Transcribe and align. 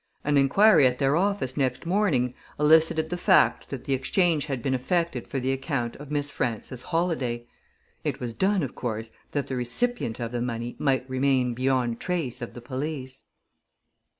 An 0.23 0.35
inquiry 0.35 0.87
at 0.87 0.97
their 0.97 1.15
office 1.15 1.55
next 1.55 1.85
morning 1.85 2.33
elicited 2.59 3.11
the 3.11 3.17
fact 3.19 3.69
that 3.69 3.83
the 3.85 3.93
exchange 3.93 4.47
had 4.47 4.63
been 4.63 4.73
effected 4.73 5.27
for 5.27 5.39
the 5.39 5.51
account 5.51 5.95
of 5.97 6.09
Miss 6.09 6.27
Frances 6.27 6.81
Holladay. 6.81 7.45
It 8.03 8.19
was 8.19 8.33
done, 8.33 8.63
of 8.63 8.73
course, 8.73 9.11
that 9.33 9.45
the 9.45 9.55
recipient 9.55 10.19
of 10.19 10.31
the 10.31 10.41
money 10.41 10.75
might 10.79 11.07
remain 11.07 11.53
beyond 11.53 11.99
trace 11.99 12.41
of 12.41 12.55
the 12.55 12.61
police. 12.61 13.25